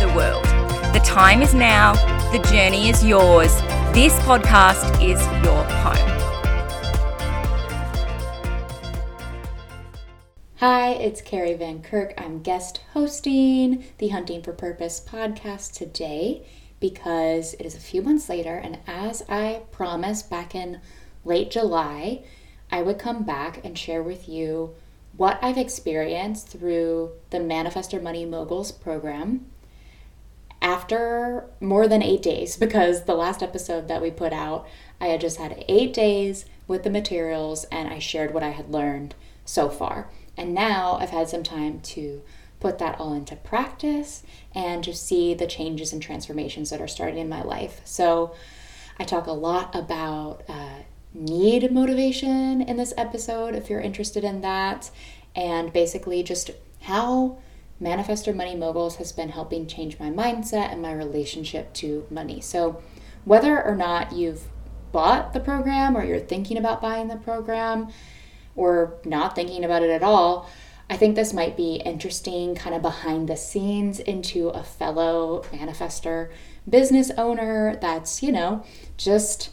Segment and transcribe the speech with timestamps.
[0.00, 0.44] the world.
[0.94, 1.92] The time is now,
[2.32, 3.54] the journey is yours.
[3.92, 6.20] This podcast is your home.
[10.56, 12.14] Hi, it's Carrie Van Kirk.
[12.16, 16.46] I'm guest hosting the Hunting for Purpose podcast today
[16.80, 20.80] because it is a few months later, and as I promised back in
[21.26, 22.22] late July,
[22.72, 24.74] I would come back and share with you
[25.18, 29.49] what I've experienced through the Manifestor Money Moguls program
[30.62, 34.66] after more than eight days because the last episode that we put out,
[35.00, 38.70] I had just had eight days with the materials and I shared what I had
[38.70, 40.10] learned so far.
[40.36, 42.22] And now I've had some time to
[42.60, 44.22] put that all into practice
[44.54, 47.80] and to see the changes and transformations that are starting in my life.
[47.84, 48.34] So
[48.98, 50.80] I talk a lot about uh,
[51.14, 54.90] need motivation in this episode if you're interested in that,
[55.34, 56.50] and basically just
[56.82, 57.38] how
[57.80, 62.40] Manifestor Money Moguls has been helping change my mindset and my relationship to money.
[62.40, 62.82] So,
[63.24, 64.44] whether or not you've
[64.92, 67.88] bought the program or you're thinking about buying the program
[68.56, 70.50] or not thinking about it at all,
[70.90, 76.30] I think this might be interesting, kind of behind the scenes into a fellow manifester
[76.68, 78.64] business owner that's, you know,
[78.96, 79.50] just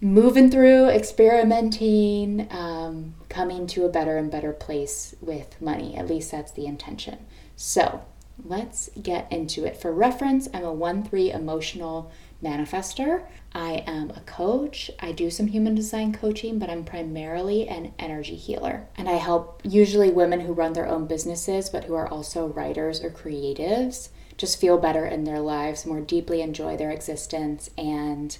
[0.00, 5.96] moving through, experimenting, um, coming to a better and better place with money.
[5.96, 7.18] At least that's the intention.
[7.62, 8.00] So
[8.42, 9.76] let's get into it.
[9.76, 12.10] For reference, I'm a 1 3 emotional
[12.42, 13.26] manifester.
[13.52, 14.90] I am a coach.
[14.98, 18.88] I do some human design coaching, but I'm primarily an energy healer.
[18.96, 23.04] And I help usually women who run their own businesses, but who are also writers
[23.04, 28.38] or creatives, just feel better in their lives, more deeply enjoy their existence, and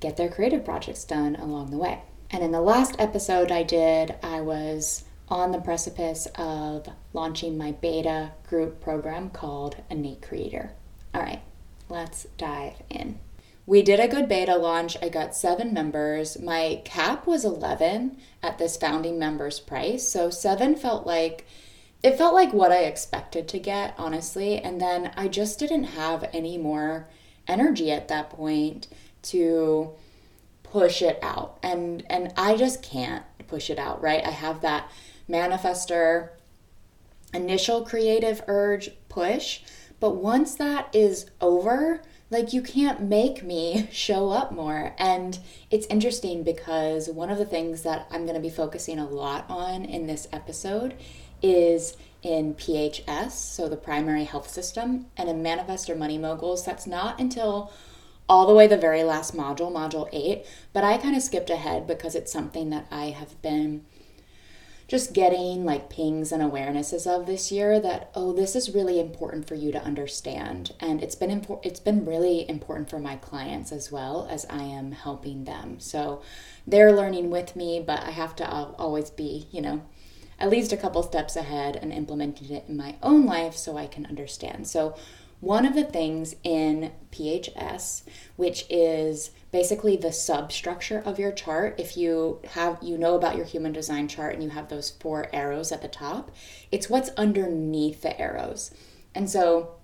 [0.00, 2.02] get their creative projects done along the way.
[2.28, 7.72] And in the last episode I did, I was on the precipice of launching my
[7.72, 10.72] beta group program called Innate Creator.
[11.14, 11.40] All right,
[11.88, 13.18] let's dive in.
[13.64, 14.98] We did a good beta launch.
[15.00, 16.38] I got seven members.
[16.38, 20.06] My cap was 11 at this founding members price.
[20.06, 21.46] So seven felt like
[22.02, 24.58] it felt like what I expected to get, honestly.
[24.58, 27.08] And then I just didn't have any more
[27.48, 28.86] energy at that point
[29.22, 29.92] to
[30.62, 34.90] push it out and and I just can't push it out right I have that
[35.28, 36.30] manifester
[37.34, 39.60] initial creative urge push.
[40.00, 42.02] But once that is over
[42.32, 44.94] like you can't make me show up more.
[44.98, 45.38] And
[45.70, 49.44] it's interesting because one of the things that I'm going to be focusing a lot
[49.48, 50.94] on in this episode
[51.42, 57.20] is in PHS so the primary health system and in manifestor money moguls that's not
[57.20, 57.72] until
[58.28, 61.86] all the way the very last module, module eight, but I kind of skipped ahead
[61.86, 63.84] because it's something that I have been
[64.92, 69.48] just getting like pings and awarenesses of this year that oh this is really important
[69.48, 70.70] for you to understand.
[70.80, 74.64] And it's been important it's been really important for my clients as well as I
[74.64, 75.80] am helping them.
[75.80, 76.20] So
[76.66, 79.80] they're learning with me but I have to always be you know
[80.38, 83.86] at least a couple steps ahead and implementing it in my own life so I
[83.86, 84.68] can understand.
[84.68, 84.94] So
[85.40, 88.02] one of the things in PHS,
[88.36, 93.44] which is basically the substructure of your chart, if you have you know about your
[93.44, 96.30] human design chart and you have those four arrows at the top,
[96.72, 98.72] it's what's underneath the arrows.
[99.14, 99.74] And so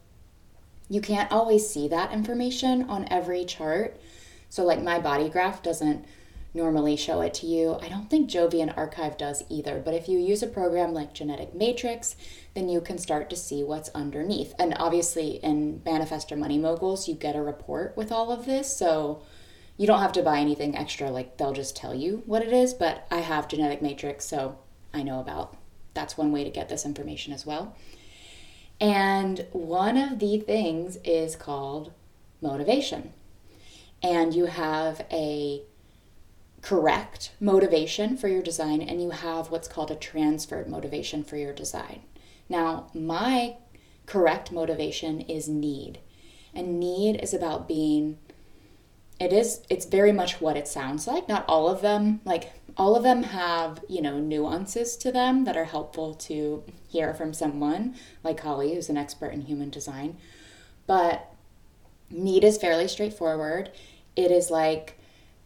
[0.88, 4.00] you can't always see that information on every chart.
[4.48, 6.06] So like my body graph doesn't
[6.54, 7.78] normally show it to you.
[7.82, 11.54] I don't think Jovian Archive does either, but if you use a program like Genetic
[11.54, 12.16] Matrix,
[12.54, 14.54] then you can start to see what's underneath.
[14.58, 19.22] And obviously, in Manifestor Money Moguls, you get a report with all of this, so
[19.78, 22.74] you don't have to buy anything extra, like they'll just tell you what it is.
[22.74, 24.58] But I have Genetic Matrix, so
[24.92, 25.56] I know about
[25.94, 27.74] that's one way to get this information as well.
[28.80, 31.92] And one of the things is called
[32.40, 33.12] motivation.
[34.02, 35.62] And you have a
[36.60, 41.52] correct motivation for your design and you have what's called a transferred motivation for your
[41.52, 42.02] design.
[42.48, 43.56] Now, my
[44.06, 45.98] correct motivation is need.
[46.54, 48.18] And need is about being
[49.20, 51.28] it is it's very much what it sounds like.
[51.28, 55.56] Not all of them, like all of them have, you know, nuances to them that
[55.56, 60.16] are helpful to hear from someone like Holly who's an expert in human design.
[60.86, 61.32] But
[62.10, 63.70] need is fairly straightforward.
[64.14, 64.98] It is like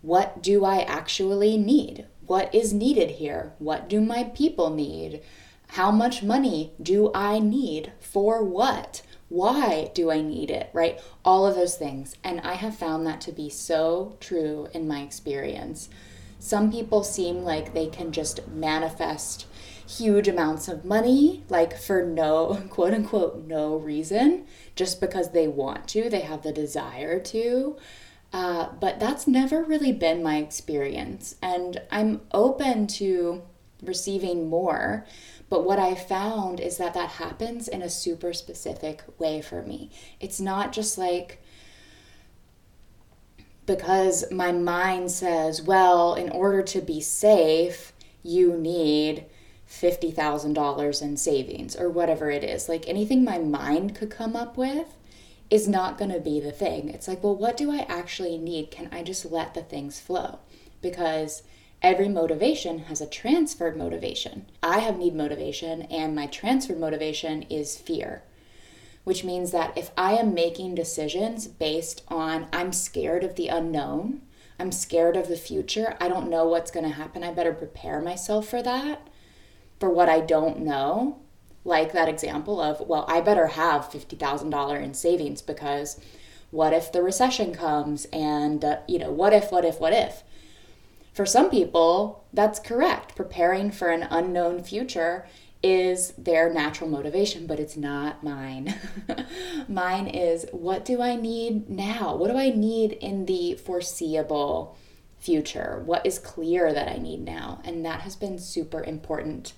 [0.02, 2.06] what do I actually need?
[2.26, 3.54] What is needed here?
[3.58, 5.22] What do my people need?
[5.68, 9.02] How much money do I need for what?
[9.32, 10.68] Why do I need it?
[10.74, 11.00] Right?
[11.24, 12.16] All of those things.
[12.22, 15.88] And I have found that to be so true in my experience.
[16.38, 19.46] Some people seem like they can just manifest
[19.88, 24.44] huge amounts of money, like for no quote unquote no reason,
[24.76, 27.78] just because they want to, they have the desire to.
[28.34, 31.36] Uh, but that's never really been my experience.
[31.40, 33.42] And I'm open to
[33.82, 35.06] receiving more.
[35.52, 39.90] But what I found is that that happens in a super specific way for me.
[40.18, 41.42] It's not just like
[43.66, 49.26] because my mind says, well, in order to be safe, you need
[49.68, 52.66] $50,000 in savings or whatever it is.
[52.66, 54.96] Like anything my mind could come up with
[55.50, 56.88] is not going to be the thing.
[56.88, 58.70] It's like, well, what do I actually need?
[58.70, 60.38] Can I just let the things flow?
[60.80, 61.42] Because
[61.82, 64.46] every motivation has a transferred motivation.
[64.62, 68.22] I have need motivation, and my transferred motivation is fear,
[69.04, 74.22] which means that if I am making decisions based on I'm scared of the unknown,
[74.58, 78.00] I'm scared of the future, I don't know what's going to happen, I better prepare
[78.00, 79.08] myself for that,
[79.80, 81.18] for what I don't know,
[81.64, 86.00] like that example of, well, I better have $50,000 in savings because
[86.50, 90.22] what if the recession comes and, uh, you know, what if, what if, what if?
[91.12, 93.14] For some people, that's correct.
[93.14, 95.26] Preparing for an unknown future
[95.62, 98.74] is their natural motivation, but it's not mine.
[99.68, 102.16] mine is what do I need now?
[102.16, 104.76] What do I need in the foreseeable
[105.18, 105.82] future?
[105.84, 107.60] What is clear that I need now?
[107.64, 109.52] And that has been super important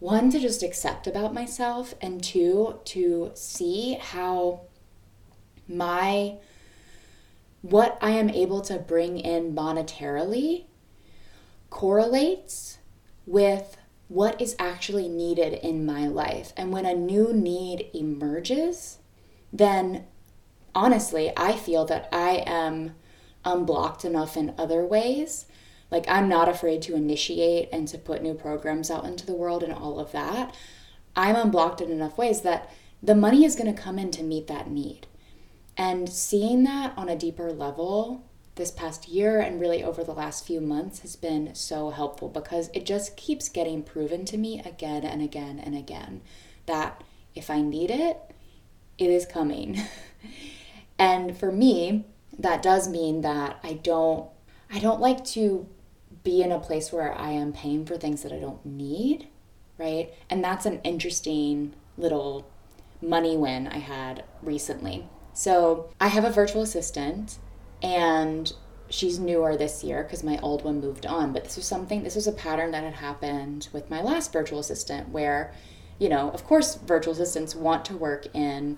[0.00, 4.62] one, to just accept about myself, and two, to see how
[5.68, 6.38] my
[7.62, 10.64] what I am able to bring in monetarily
[11.68, 12.78] correlates
[13.26, 13.76] with
[14.08, 16.52] what is actually needed in my life.
[16.56, 18.98] And when a new need emerges,
[19.52, 20.06] then
[20.74, 22.96] honestly, I feel that I am
[23.44, 25.46] unblocked enough in other ways
[25.90, 29.62] like, I'm not afraid to initiate and to put new programs out into the world
[29.62, 30.54] and all of that.
[31.16, 32.70] I'm unblocked in enough ways that
[33.02, 35.06] the money is going to come in to meet that need.
[35.80, 38.22] And seeing that on a deeper level
[38.56, 42.68] this past year and really over the last few months has been so helpful because
[42.74, 46.20] it just keeps getting proven to me again and again and again
[46.66, 47.02] that
[47.34, 48.18] if I need it,
[48.98, 49.80] it is coming.
[50.98, 52.04] and for me,
[52.38, 54.28] that does mean that I don't
[54.70, 55.66] I don't like to
[56.22, 59.28] be in a place where I am paying for things that I don't need,
[59.78, 60.12] right?
[60.28, 62.46] And that's an interesting little
[63.00, 65.08] money win I had recently.
[65.40, 67.38] So I have a virtual assistant
[67.82, 68.52] and
[68.90, 71.32] she's newer this year because my old one moved on.
[71.32, 74.58] But this was something, this was a pattern that had happened with my last virtual
[74.58, 75.54] assistant where,
[75.98, 78.76] you know, of course, virtual assistants want to work in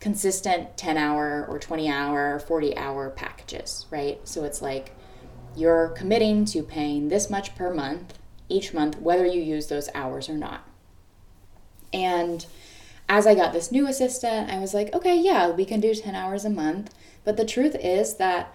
[0.00, 4.26] consistent 10 hour or 20 hour or 40 hour packages, right?
[4.26, 4.96] So it's like,
[5.54, 10.30] you're committing to paying this much per month each month, whether you use those hours
[10.30, 10.66] or not.
[11.92, 12.46] And
[13.08, 16.14] as I got this new assistant, I was like, okay, yeah, we can do 10
[16.14, 16.92] hours a month.
[17.24, 18.54] But the truth is that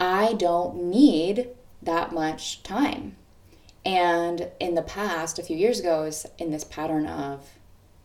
[0.00, 1.48] I don't need
[1.82, 3.16] that much time.
[3.84, 7.50] And in the past, a few years ago, I was in this pattern of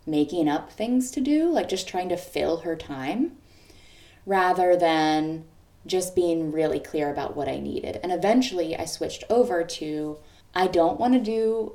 [0.05, 3.38] making up things to do, like just trying to fill her time
[4.25, 5.45] rather than
[5.86, 8.00] just being really clear about what I needed.
[8.03, 10.17] And eventually I switched over to
[10.53, 11.74] I don't want to do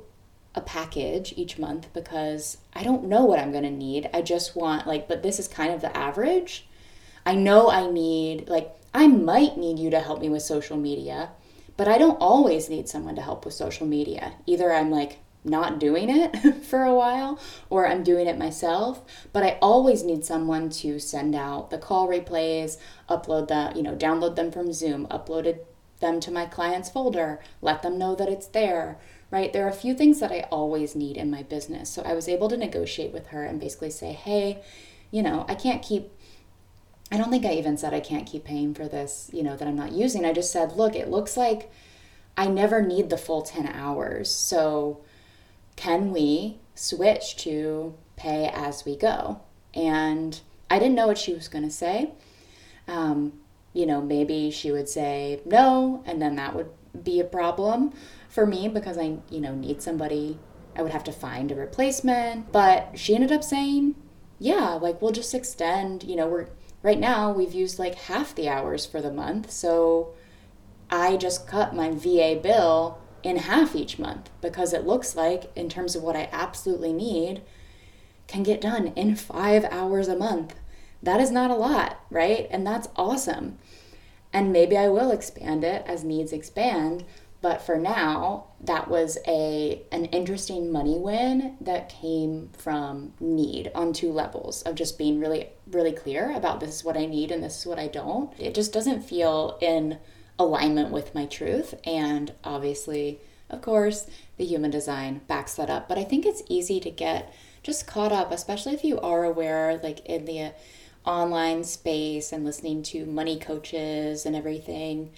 [0.55, 4.09] a package each month because I don't know what I'm going to need.
[4.13, 6.67] I just want, like, but this is kind of the average.
[7.25, 11.29] I know I need, like, I might need you to help me with social media,
[11.75, 14.33] but I don't always need someone to help with social media.
[14.45, 19.43] Either I'm like not doing it for a while or I'm doing it myself, but
[19.43, 22.77] I always need someone to send out the call replays,
[23.09, 25.59] upload the, you know, download them from Zoom, uploaded
[25.99, 28.97] them to my client's folder, let them know that it's there,
[29.35, 29.51] right?
[29.51, 31.89] There are a few things that I always need in my business.
[31.89, 34.63] So I was able to negotiate with her and basically say, "Hey,
[35.11, 36.09] you know, I can't keep
[37.11, 39.67] I don't think I even said I can't keep paying for this, you know, that
[39.67, 40.25] I'm not using.
[40.25, 41.69] I just said, "Look, it looks like
[42.37, 44.31] I never need the full 10 hours.
[44.31, 45.01] So,
[45.75, 49.41] can we switch to pay as we go?
[49.73, 50.39] And
[50.69, 52.11] I didn't know what she was going to say.
[52.87, 53.33] Um,
[53.73, 56.69] you know, maybe she would say no, and then that would
[57.03, 57.93] be a problem
[58.29, 60.39] for me because I, you know, need somebody.
[60.75, 62.51] I would have to find a replacement.
[62.51, 63.95] But she ended up saying,
[64.39, 66.47] yeah, like we'll just extend, you know, we're
[66.83, 69.51] right now we've used like half the hours for the month.
[69.51, 70.13] So
[70.89, 75.67] I just cut my VA bill in half each month because it looks like, in
[75.67, 77.41] terms of what I absolutely need,
[78.27, 80.55] can get done in five hours a month.
[81.01, 82.47] That is not a lot, right?
[82.51, 83.57] And that's awesome.
[84.35, 87.05] And maybe I will expand it as needs expand.
[87.41, 93.93] But for now, that was a an interesting money win that came from need on
[93.93, 97.41] two levels of just being really really clear about this is what I need and
[97.41, 98.33] this is what I don't.
[98.37, 99.99] It just doesn't feel in
[100.37, 105.87] alignment with my truth and obviously, of course, the human design backs that up.
[105.87, 109.79] But I think it's easy to get just caught up, especially if you are aware
[109.81, 110.51] like in the
[111.05, 115.11] online space and listening to money coaches and everything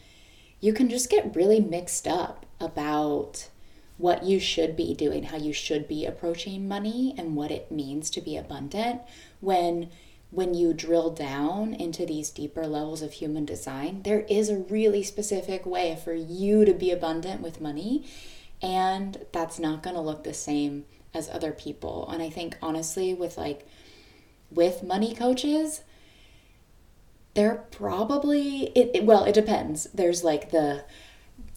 [0.59, 3.49] you can just get really mixed up about
[3.97, 8.09] what you should be doing, how you should be approaching money and what it means
[8.11, 9.01] to be abundant
[9.39, 9.89] when
[10.29, 15.01] when you drill down into these deeper levels of human design, there is a really
[15.01, 18.05] specific way for you to be abundant with money
[18.61, 22.09] and that's not going to look the same as other people.
[22.11, 23.65] And I think honestly with like
[24.51, 25.81] with money coaches,
[27.33, 29.85] they're probably it, it, well it depends.
[29.93, 30.85] There's like the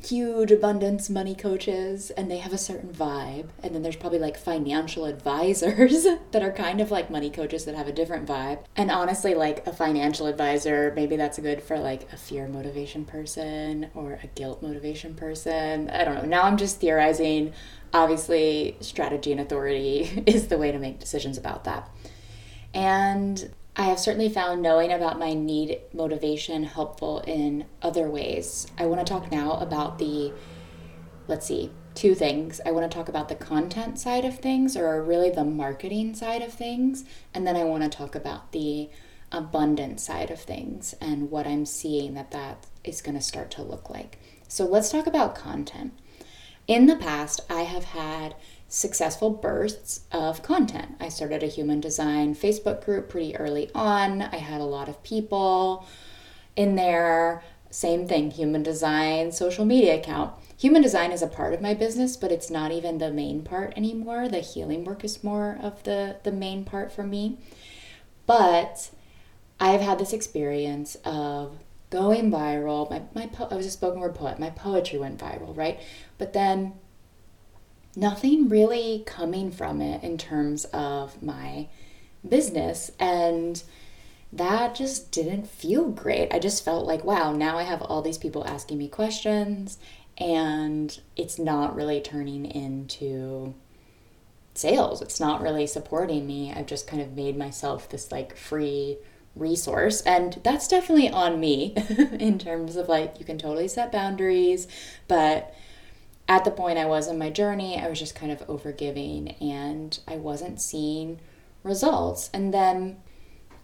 [0.03, 3.49] huge abundance money coaches and they have a certain vibe.
[3.63, 7.75] And then there's probably like financial advisors that are kind of like money coaches that
[7.75, 8.65] have a different vibe.
[8.77, 13.91] And honestly like a financial advisor maybe that's good for like a fear motivation person
[13.95, 15.91] or a guilt motivation person.
[15.91, 16.25] I don't know.
[16.25, 17.53] Now i'm just theorizing.
[17.93, 21.89] Obviously strategy and authority is the way to make decisions about that
[22.75, 28.67] and I have certainly found knowing about my need motivation helpful in other ways.
[28.77, 30.33] I want to talk now about the,
[31.29, 32.61] let's see, two things.
[32.67, 36.43] I want to talk about the content side of things, or really the marketing side
[36.43, 38.91] of things, and then I want to talk about the
[39.33, 43.63] abundant side of things and what I'm seeing that that is going to start to
[43.63, 44.19] look like.
[44.49, 45.93] So let's talk about content.
[46.67, 48.35] In the past, I have had
[48.71, 50.95] successful bursts of content.
[51.01, 54.23] I started a human design Facebook group pretty early on.
[54.23, 55.87] I had a lot of people
[56.55, 57.43] in there.
[57.73, 60.33] Same thing, human design social media account.
[60.57, 63.73] Human design is a part of my business, but it's not even the main part
[63.77, 64.29] anymore.
[64.29, 67.39] The healing work is more of the the main part for me.
[68.27, 68.91] But
[69.59, 71.59] I have had this experience of
[71.91, 72.89] going viral.
[72.89, 74.39] My, my po- I was a spoken word poet.
[74.39, 75.81] My poetry went viral, right?
[76.19, 76.75] But then
[77.97, 81.69] nothing really coming from it in terms of my
[82.27, 82.91] business.
[82.99, 83.63] And
[84.33, 86.33] that just didn't feel great.
[86.33, 89.79] I just felt like, wow, now I have all these people asking me questions,
[90.19, 93.55] and it's not really turning into
[94.55, 95.03] sales.
[95.03, 96.53] It's not really supporting me.
[96.53, 98.99] I've just kind of made myself this like free
[99.37, 101.73] resource and that's definitely on me
[102.19, 104.67] in terms of like you can totally set boundaries
[105.07, 105.55] but
[106.31, 109.99] at the point I was in my journey, I was just kind of overgiving and
[110.07, 111.19] I wasn't seeing
[111.65, 112.31] results.
[112.33, 112.99] And then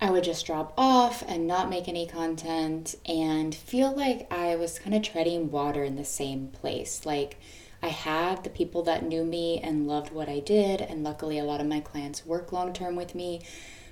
[0.00, 4.80] I would just drop off and not make any content and feel like I was
[4.80, 7.06] kind of treading water in the same place.
[7.06, 7.38] Like
[7.85, 11.44] I had the people that knew me and loved what I did, and luckily, a
[11.44, 13.42] lot of my clients work long term with me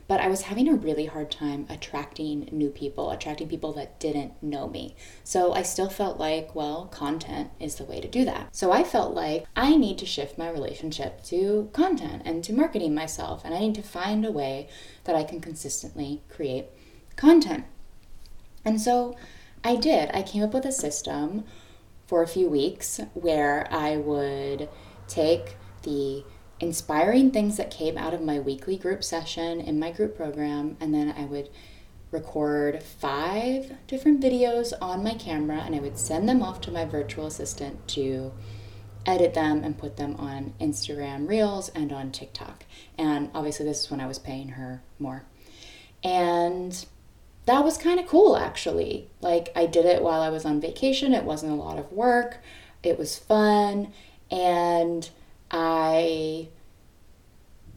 [0.06, 4.42] but I was having a really hard time attracting new people, attracting people that didn't
[4.42, 4.96] know me.
[5.22, 8.54] So I still felt like, well, content is the way to do that.
[8.54, 12.94] So I felt like I need to shift my relationship to content and to marketing
[12.94, 14.68] myself, and I need to find a way
[15.04, 16.66] that I can consistently create
[17.16, 17.64] content.
[18.64, 19.16] And so
[19.62, 20.10] I did.
[20.12, 21.44] I came up with a system
[22.06, 24.68] for a few weeks where I would
[25.08, 26.24] take the
[26.60, 30.94] inspiring things that came out of my weekly group session in my group program, and
[30.94, 31.50] then I would
[32.10, 36.84] record five different videos on my camera and I would send them off to my
[36.84, 38.32] virtual assistant to
[39.04, 42.64] edit them and put them on Instagram Reels and on TikTok.
[42.96, 45.24] And obviously, this is when I was paying her more.
[46.02, 46.86] And
[47.46, 49.10] that was kind of cool actually.
[49.20, 52.38] Like, I did it while I was on vacation, it wasn't a lot of work,
[52.82, 53.92] it was fun,
[54.30, 55.10] and
[55.54, 56.48] I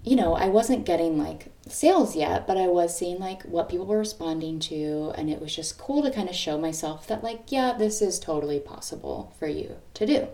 [0.07, 3.85] you know, I wasn't getting like sales yet, but I was seeing like what people
[3.85, 5.11] were responding to.
[5.15, 8.17] And it was just cool to kind of show myself that, like, yeah, this is
[8.17, 10.27] totally possible for you to do.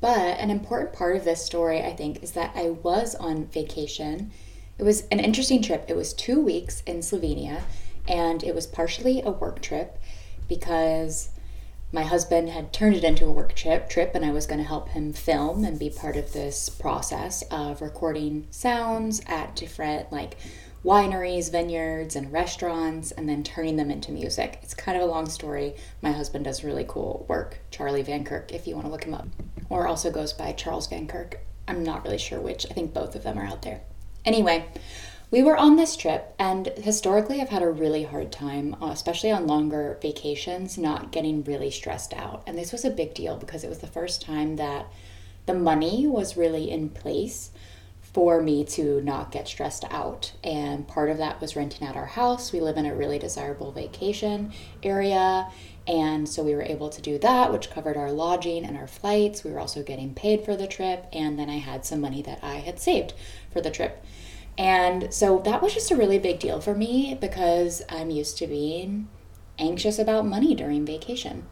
[0.00, 4.30] But an important part of this story, I think, is that I was on vacation.
[4.78, 5.84] It was an interesting trip.
[5.86, 7.64] It was two weeks in Slovenia,
[8.06, 9.98] and it was partially a work trip
[10.48, 11.28] because
[11.90, 14.66] my husband had turned it into a work trip trip and I was going to
[14.66, 20.36] help him film and be part of this process of recording sounds at different like
[20.84, 24.58] wineries, vineyards and restaurants and then turning them into music.
[24.62, 25.74] It's kind of a long story.
[26.02, 29.14] My husband does really cool work, Charlie Van Kirk if you want to look him
[29.14, 29.28] up.
[29.70, 31.40] Or also goes by Charles Van Kirk.
[31.66, 32.66] I'm not really sure which.
[32.70, 33.80] I think both of them are out there.
[34.24, 34.66] Anyway,
[35.30, 39.30] we were on this trip, and historically, I've had a really hard time, uh, especially
[39.30, 42.42] on longer vacations, not getting really stressed out.
[42.46, 44.86] And this was a big deal because it was the first time that
[45.44, 47.50] the money was really in place
[48.00, 50.32] for me to not get stressed out.
[50.42, 52.52] And part of that was renting out our house.
[52.52, 55.46] We live in a really desirable vacation area.
[55.86, 59.44] And so we were able to do that, which covered our lodging and our flights.
[59.44, 61.06] We were also getting paid for the trip.
[61.12, 63.12] And then I had some money that I had saved
[63.52, 64.02] for the trip.
[64.58, 68.48] And so that was just a really big deal for me because I'm used to
[68.48, 69.08] being
[69.56, 71.46] anxious about money during vacation.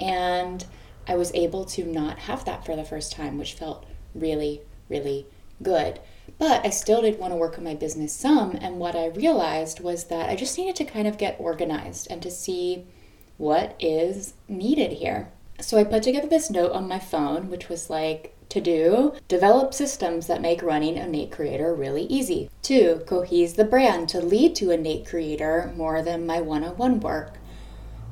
[0.00, 0.64] And
[1.06, 3.84] I was able to not have that for the first time, which felt
[4.14, 5.26] really, really
[5.62, 6.00] good.
[6.38, 8.56] But I still did want to work on my business some.
[8.56, 12.22] And what I realized was that I just needed to kind of get organized and
[12.22, 12.86] to see
[13.36, 15.30] what is needed here.
[15.60, 19.74] So I put together this note on my phone, which was like, to do, develop
[19.74, 22.48] systems that make running Innate Creator really easy.
[22.62, 27.00] Two, cohese the brand to lead to Innate Creator more than my one on one
[27.00, 27.34] work.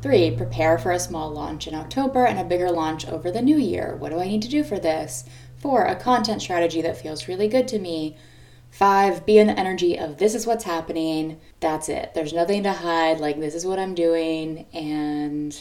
[0.03, 3.57] Three, prepare for a small launch in October and a bigger launch over the new
[3.57, 3.97] year.
[3.97, 5.25] What do I need to do for this?
[5.57, 8.19] Four, a content strategy that feels really good to me.
[8.71, 11.41] Five, be in the energy of this is what's happening.
[11.61, 12.13] That's it.
[12.13, 13.19] There's nothing to hide.
[13.19, 14.67] Like, this is what I'm doing.
[14.75, 15.59] And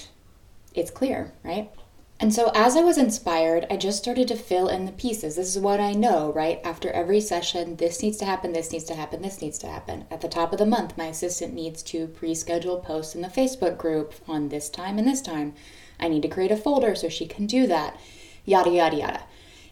[0.73, 1.71] it's clear, right?
[2.20, 5.36] And so, as I was inspired, I just started to fill in the pieces.
[5.36, 6.62] This is what I know, right?
[6.63, 10.05] After every session, this needs to happen, this needs to happen, this needs to happen.
[10.09, 13.27] At the top of the month, my assistant needs to pre schedule posts in the
[13.27, 15.53] Facebook group on this time and this time.
[16.00, 18.00] I need to create a folder so she can do that,
[18.46, 19.24] yada, yada, yada.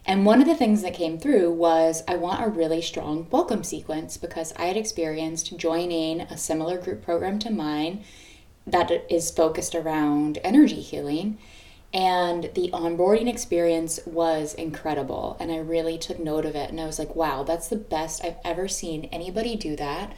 [0.05, 3.63] And one of the things that came through was I want a really strong welcome
[3.63, 8.03] sequence because I had experienced joining a similar group program to mine
[8.65, 11.37] that is focused around energy healing
[11.93, 15.35] and the onboarding experience was incredible.
[15.39, 16.69] And I really took note of it.
[16.69, 20.13] And I was like, wow, that's the best I've ever seen anybody do that.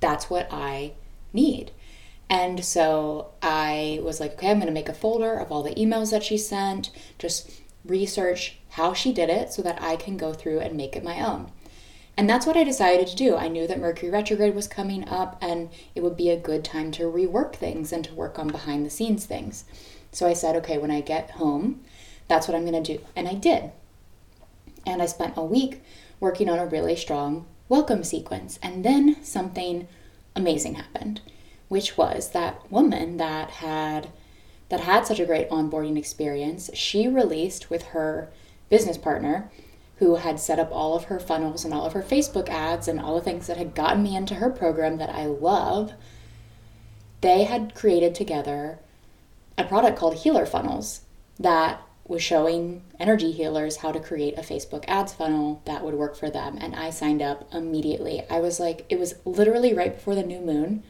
[0.00, 0.92] That's what I
[1.32, 1.72] need.
[2.30, 5.74] And so I was like, okay, I'm going to make a folder of all the
[5.74, 7.50] emails that she sent, just
[7.84, 11.24] research how she did it so that I can go through and make it my
[11.24, 11.50] own.
[12.16, 13.36] And that's what I decided to do.
[13.36, 16.90] I knew that Mercury retrograde was coming up and it would be a good time
[16.92, 19.64] to rework things and to work on behind the scenes things.
[20.18, 21.80] So I said, okay, when I get home,
[22.26, 23.04] that's what I'm going to do.
[23.14, 23.70] And I did.
[24.84, 25.80] And I spent a week
[26.18, 28.58] working on a really strong welcome sequence.
[28.60, 29.86] And then something
[30.34, 31.20] amazing happened,
[31.68, 34.10] which was that woman that had
[34.70, 38.28] that had such a great onboarding experience, she released with her
[38.68, 39.52] business partner
[39.98, 42.98] who had set up all of her funnels and all of her Facebook ads and
[42.98, 45.92] all the things that had gotten me into her program that I love.
[47.20, 48.80] They had created together
[49.58, 51.02] a product called Healer Funnels
[51.38, 56.16] that was showing energy healers how to create a Facebook ads funnel that would work
[56.16, 56.56] for them.
[56.58, 58.24] And I signed up immediately.
[58.30, 60.82] I was like, it was literally right before the new moon.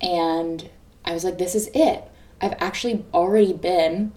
[0.00, 0.68] And
[1.04, 2.02] I was like, this is it.
[2.40, 4.12] I've actually already been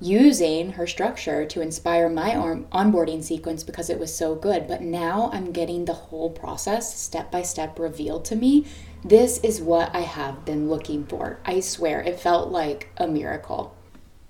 [0.00, 4.68] using her structure to inspire my onboarding sequence because it was so good.
[4.68, 8.66] But now I'm getting the whole process step by step revealed to me
[9.04, 11.38] this is what I have been looking for.
[11.44, 13.74] I swear, it felt like a miracle.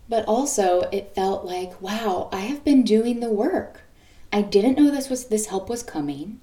[0.09, 3.83] But also, it felt like, wow, I have been doing the work.
[4.33, 6.41] I didn't know this was this help was coming,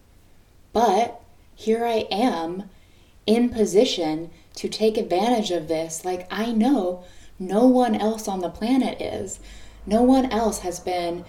[0.73, 1.21] but
[1.53, 2.69] here I am
[3.25, 7.03] in position to take advantage of this like I know
[7.38, 9.39] no one else on the planet is.
[9.85, 11.25] No one else has been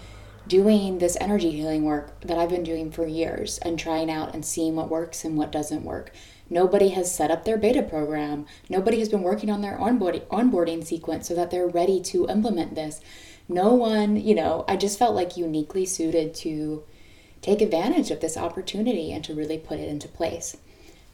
[0.47, 4.45] doing this energy healing work that I've been doing for years and trying out and
[4.45, 6.13] seeing what works and what doesn't work.
[6.49, 8.47] Nobody has set up their beta program.
[8.69, 12.75] Nobody has been working on their onboarding, onboarding sequence so that they're ready to implement
[12.75, 13.01] this.
[13.49, 16.85] No one, you know, I just felt like uniquely suited to
[17.43, 20.57] take advantage of this opportunity and to really put it into place.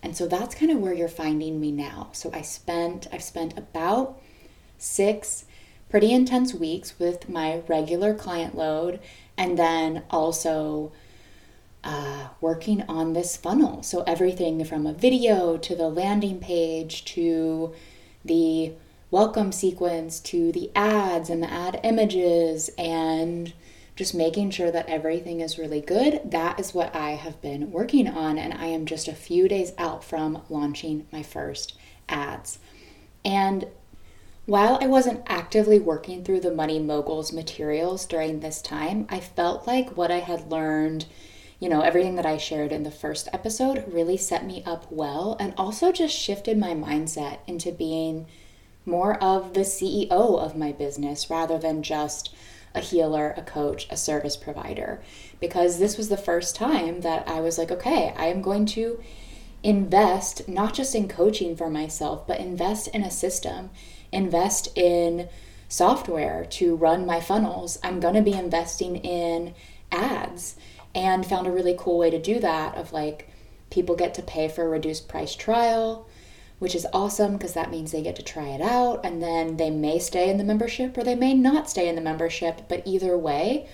[0.03, 2.09] And so that's kind of where you're finding me now.
[2.12, 4.21] So I spent I've spent about
[4.79, 5.45] 6
[5.88, 8.99] pretty intense weeks with my regular client load
[9.37, 10.90] and then also
[11.85, 13.83] uh, working on this funnel.
[13.83, 17.75] So, everything from a video to the landing page to
[18.25, 18.73] the
[19.11, 23.53] welcome sequence to the ads and the ad images and
[23.95, 26.21] just making sure that everything is really good.
[26.25, 29.73] That is what I have been working on, and I am just a few days
[29.77, 31.75] out from launching my first
[32.09, 32.59] ads.
[33.25, 33.66] And
[34.47, 39.66] while I wasn't actively working through the Money Moguls materials during this time, I felt
[39.66, 41.05] like what I had learned,
[41.62, 45.37] you know, everything that I shared in the first episode really set me up well
[45.38, 48.27] and also just shifted my mindset into being
[48.85, 52.35] more of the CEO of my business rather than just
[52.75, 55.01] a healer, a coach, a service provider.
[55.38, 59.01] Because this was the first time that I was like, okay, I am going to
[59.62, 63.70] invest not just in coaching for myself, but invest in a system
[64.11, 65.29] invest in
[65.68, 67.79] software to run my funnels.
[67.85, 69.55] I'm going to be investing in
[69.92, 70.57] ads
[70.95, 73.29] and found a really cool way to do that of like
[73.71, 76.09] people get to pay for a reduced price trial
[76.59, 79.71] which is awesome because that means they get to try it out and then they
[79.71, 83.17] may stay in the membership or they may not stay in the membership but either
[83.17, 83.67] way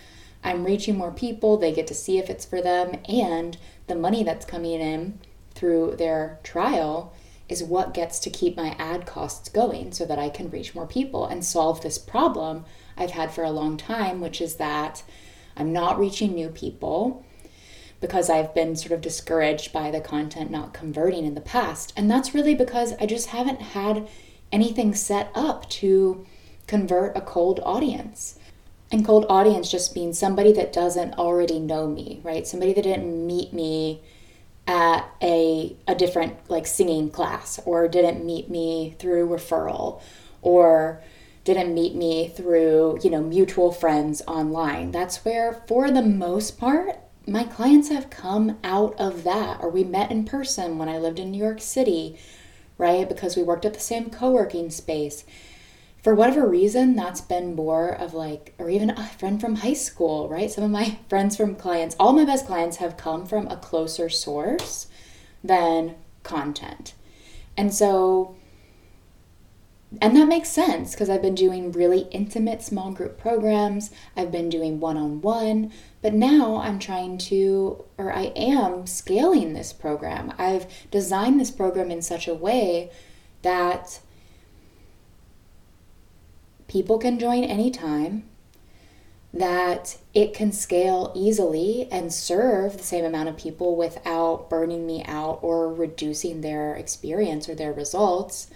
[0.43, 4.23] i'm reaching more people they get to see if it's for them and the money
[4.23, 5.19] that's coming in
[5.55, 7.13] through their trial
[7.49, 10.87] is what gets to keep my ad costs going so that I can reach more
[10.87, 12.65] people and solve this problem
[12.97, 15.03] I've had for a long time, which is that
[15.59, 17.25] I'm not reaching new people
[18.01, 21.93] because I've been sort of discouraged by the content not converting in the past.
[21.97, 24.09] And that's really because I just haven't had
[24.53, 26.25] anything set up to
[26.67, 28.39] convert a cold audience.
[28.91, 32.47] And cold audience just means somebody that doesn't already know me, right?
[32.47, 34.01] Somebody that didn't meet me
[34.67, 40.01] at a, a different like singing class or didn't meet me through referral
[40.41, 41.03] or
[41.55, 46.99] didn't meet me through you know mutual friends online that's where for the most part
[47.27, 51.19] my clients have come out of that or we met in person when i lived
[51.19, 52.19] in new york city
[52.77, 55.25] right because we worked at the same co-working space
[56.03, 60.29] for whatever reason, that's been more of like, or even a friend from high school,
[60.29, 60.51] right?
[60.51, 64.09] Some of my friends from clients, all my best clients have come from a closer
[64.09, 64.87] source
[65.45, 66.95] than content.
[67.59, 68.37] And so,
[70.01, 74.51] and that makes sense because I've been doing really intimate small group programs, I've been
[74.51, 75.73] doing one on one,
[76.03, 80.35] but now I'm trying to, or I am scaling this program.
[80.37, 82.91] I've designed this program in such a way
[83.41, 84.01] that
[86.69, 88.25] people can join anytime,
[89.33, 95.03] that it can scale easily and serve the same amount of people without burning me
[95.07, 98.49] out or reducing their experience or their results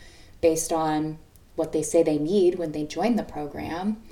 [0.43, 1.19] based on
[1.57, 4.03] what they say they need when they join the program.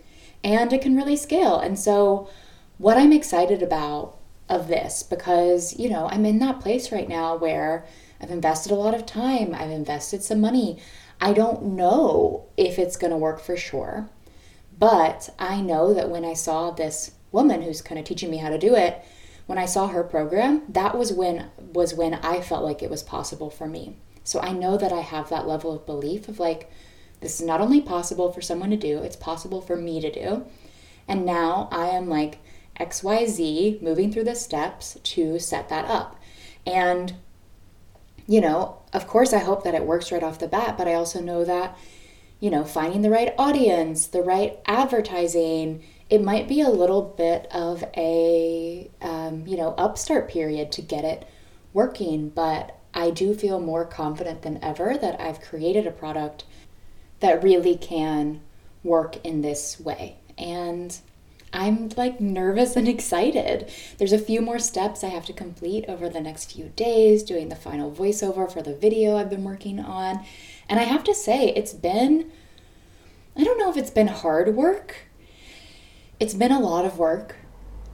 [0.42, 1.58] And it can really scale.
[1.58, 2.30] And so,
[2.78, 4.16] what I'm excited about
[4.48, 7.84] of this, because, you know, I'm in that place right now where
[8.20, 10.78] I've invested a lot of time, I've invested some money,
[11.20, 14.08] I don't know if it's going to work for sure,
[14.78, 18.48] but I know that when I saw this woman who's kind of teaching me how
[18.48, 19.04] to do it,
[19.46, 23.02] when I saw her program, that was when was when I felt like it was
[23.02, 23.96] possible for me.
[24.24, 26.70] So I know that I have that level of belief of like
[27.20, 30.46] this is not only possible for someone to do, it's possible for me to do.
[31.06, 32.38] And now I am like
[32.78, 36.20] XYZ moving through the steps to set that up.
[36.66, 37.14] And
[38.26, 40.94] you know, of course, I hope that it works right off the bat, but I
[40.94, 41.76] also know that,
[42.38, 47.48] you know, finding the right audience, the right advertising, it might be a little bit
[47.52, 51.26] of a, um, you know, upstart period to get it
[51.72, 56.44] working, but I do feel more confident than ever that I've created a product
[57.20, 58.40] that really can
[58.82, 60.16] work in this way.
[60.38, 60.98] And
[61.52, 63.70] I'm like nervous and excited.
[63.98, 67.48] There's a few more steps I have to complete over the next few days, doing
[67.48, 70.24] the final voiceover for the video I've been working on.
[70.68, 72.30] And I have to say, it's been,
[73.36, 75.08] I don't know if it's been hard work.
[76.18, 77.36] It's been a lot of work.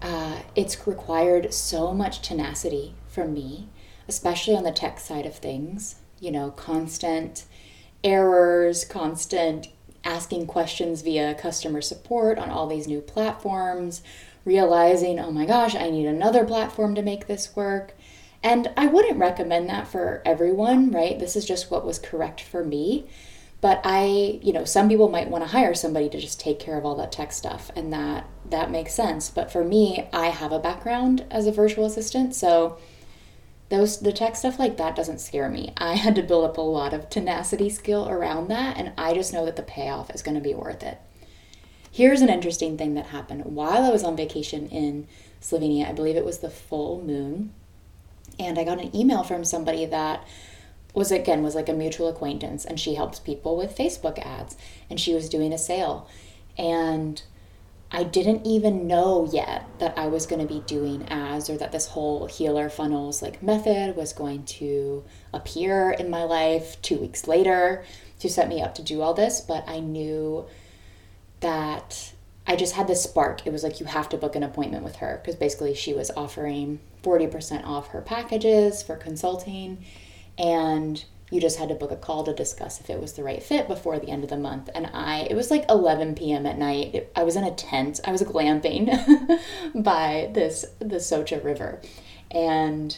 [0.03, 3.69] Uh, it's required so much tenacity from me,
[4.09, 5.97] especially on the tech side of things.
[6.21, 7.45] You know, constant
[8.03, 9.69] errors, constant
[10.05, 14.03] asking questions via customer support on all these new platforms,
[14.45, 17.95] realizing, oh my gosh, I need another platform to make this work.
[18.43, 21.19] And I wouldn't recommend that for everyone, right?
[21.19, 23.07] This is just what was correct for me.
[23.61, 26.79] But I, you know, some people might want to hire somebody to just take care
[26.79, 29.31] of all that tech stuff and that that makes sense.
[29.31, 32.79] But for me, I have a background as a virtual assistant, so
[33.69, 35.73] those the tech stuff like that doesn't scare me.
[35.77, 39.33] I had to build up a lot of tenacity skill around that and I just
[39.33, 40.99] know that the payoff is going to be worth it.
[41.91, 45.07] here's an interesting thing that happened while I was on vacation in
[45.41, 45.89] Slovenia.
[45.89, 47.53] I believe it was the full moon.
[48.39, 50.27] And I got an email from somebody that
[50.93, 54.57] was again was like a mutual acquaintance and she helps people with Facebook ads
[54.91, 56.09] and she was doing a sale
[56.57, 57.23] and
[57.97, 61.73] I didn't even know yet that I was going to be doing ads or that
[61.73, 67.27] this whole healer funnels like method was going to appear in my life 2 weeks
[67.27, 67.87] later
[68.19, 70.45] to set me up to do all this but I knew
[71.41, 72.13] that
[72.47, 73.47] I just had this spark.
[73.47, 76.11] It was like you have to book an appointment with her because basically she was
[76.11, 79.83] offering 40% off her packages for consulting
[80.37, 83.43] and you just had to book a call to discuss if it was the right
[83.43, 84.71] fit before the end of the month.
[84.75, 86.47] And I, it was like 11 p.m.
[86.47, 86.95] at night.
[86.95, 88.01] It, I was in a tent.
[88.05, 88.87] I was glamping
[89.75, 91.81] by this the Soča River,
[92.31, 92.97] and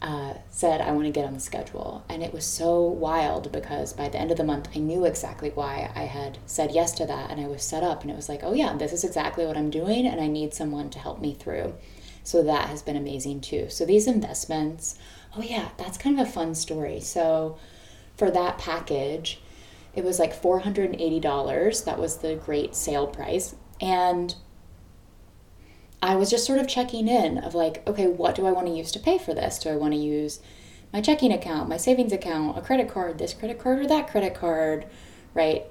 [0.00, 2.04] uh, said I want to get on the schedule.
[2.08, 5.50] And it was so wild because by the end of the month, I knew exactly
[5.50, 8.02] why I had said yes to that, and I was set up.
[8.02, 10.54] And it was like, oh yeah, this is exactly what I'm doing, and I need
[10.54, 11.74] someone to help me through.
[12.22, 13.68] So that has been amazing too.
[13.70, 14.96] So these investments
[15.36, 17.00] oh yeah, that's kind of a fun story.
[17.00, 17.58] So
[18.16, 19.40] for that package,
[19.94, 21.84] it was like $480.
[21.84, 23.54] That was the great sale price.
[23.80, 24.34] And
[26.02, 28.72] I was just sort of checking in of like, okay, what do I want to
[28.72, 29.58] use to pay for this?
[29.58, 30.40] Do I want to use
[30.92, 34.34] my checking account, my savings account, a credit card, this credit card or that credit
[34.34, 34.86] card,
[35.34, 35.64] right?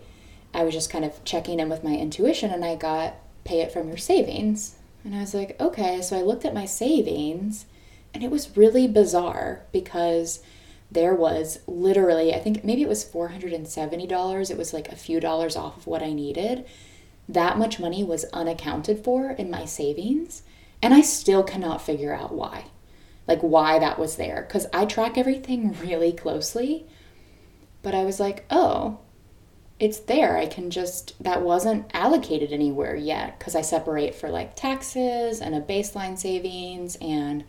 [0.54, 3.72] I was just kind of checking in with my intuition and I got pay it
[3.72, 4.76] from your savings.
[5.04, 7.68] And I was like, okay, so I looked at my savings
[8.16, 10.40] and it was really bizarre because
[10.90, 14.50] there was literally, I think maybe it was $470.
[14.50, 16.66] It was like a few dollars off of what I needed.
[17.28, 20.44] That much money was unaccounted for in my savings.
[20.82, 22.68] And I still cannot figure out why.
[23.28, 24.46] Like, why that was there.
[24.48, 26.86] Because I track everything really closely.
[27.82, 29.00] But I was like, oh,
[29.78, 30.38] it's there.
[30.38, 35.54] I can just, that wasn't allocated anywhere yet because I separate for like taxes and
[35.54, 37.44] a baseline savings and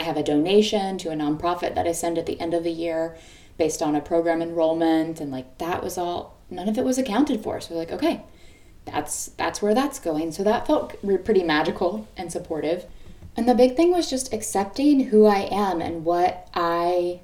[0.00, 2.70] I have a donation to a nonprofit that I send at the end of the
[2.70, 3.18] year
[3.58, 7.42] based on a program enrollment and like that was all none of it was accounted
[7.42, 7.60] for.
[7.60, 8.22] So like, okay,
[8.86, 10.32] that's that's where that's going.
[10.32, 12.86] So that felt pretty magical and supportive.
[13.36, 17.20] And the big thing was just accepting who I am and what I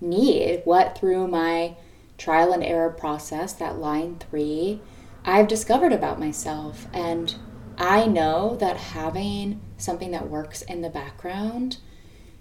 [0.00, 1.74] need, what through my
[2.16, 4.80] trial and error process, that line 3,
[5.24, 7.34] I've discovered about myself and
[7.76, 11.78] I know that having something that works in the background,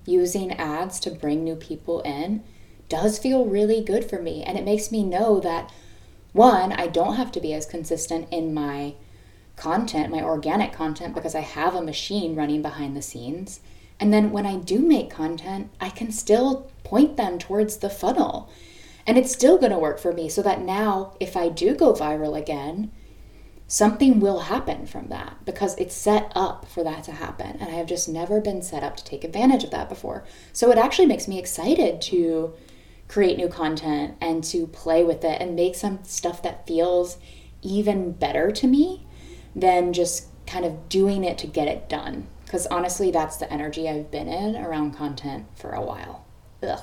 [0.07, 2.43] using ads to bring new people in,
[2.89, 4.41] does feel really good for me.
[4.43, 5.71] And it makes me know that,
[6.31, 8.95] one, I don't have to be as consistent in my
[9.55, 13.59] content, my organic content, because I have a machine running behind the scenes.
[13.99, 18.49] And then when I do make content, I can still point them towards the funnel.
[19.05, 21.93] And it's still going to work for me so that now, if I do go
[21.93, 22.91] viral again,
[23.67, 27.57] something will happen from that because it's set up for that to happen.
[27.59, 30.23] And I have just never been set up to take advantage of that before.
[30.53, 32.53] So it actually makes me excited to
[33.09, 37.17] create new content and to play with it and make some stuff that feels
[37.61, 39.05] even better to me
[39.55, 42.27] than just kind of doing it to get it done.
[42.45, 46.25] Because honestly, that's the energy I've been in around content for a while.
[46.63, 46.79] Ugh.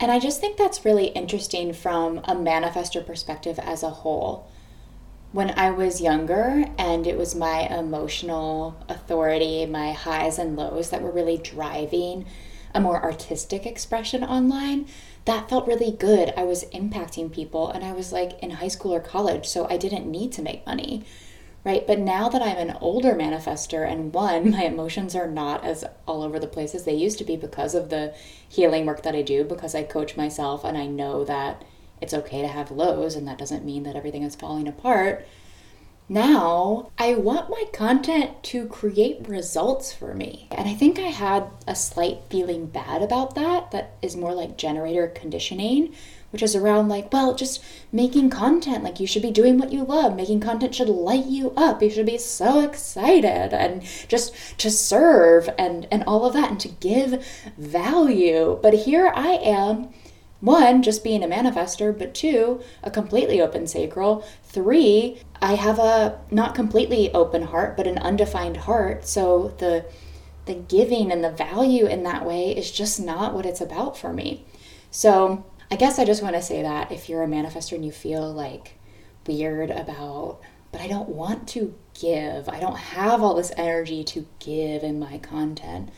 [0.00, 4.48] And I just think that's really interesting from a manifester perspective as a whole
[5.32, 11.00] when I was younger, and it was my emotional authority, my highs and lows that
[11.00, 12.26] were really driving
[12.74, 14.86] a more artistic expression online,
[15.24, 16.32] that felt really good.
[16.36, 19.76] I was impacting people, and I was like in high school or college, so I
[19.78, 21.04] didn't need to make money,
[21.64, 21.86] right?
[21.86, 26.22] But now that I'm an older manifester, and one, my emotions are not as all
[26.22, 28.14] over the place as they used to be because of the
[28.48, 31.62] healing work that I do, because I coach myself, and I know that
[32.02, 35.26] it's okay to have lows, and that doesn't mean that everything is falling apart.
[36.08, 40.48] Now, I want my content to create results for me.
[40.50, 44.58] And I think I had a slight feeling bad about that, that is more like
[44.58, 45.94] generator conditioning,
[46.30, 47.62] which is around like, well, just
[47.92, 48.82] making content.
[48.82, 50.16] Like, you should be doing what you love.
[50.16, 51.82] Making content should light you up.
[51.82, 56.60] You should be so excited and just to serve and, and all of that and
[56.60, 57.24] to give
[57.56, 58.58] value.
[58.60, 59.90] But here I am
[60.42, 64.24] one, just being a manifester, but two, a completely open sacral.
[64.42, 69.06] Three, I have a not completely open heart, but an undefined heart.
[69.06, 69.86] So the
[70.44, 74.12] the giving and the value in that way is just not what it's about for
[74.12, 74.44] me.
[74.90, 77.92] So I guess I just want to say that if you're a manifester and you
[77.92, 78.78] feel like
[79.24, 80.40] weird about,
[80.72, 84.98] but I don't want to give, I don't have all this energy to give in
[84.98, 85.90] my content.